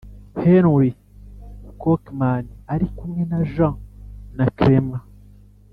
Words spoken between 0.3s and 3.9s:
Henry Cockman ari kumwe na Jean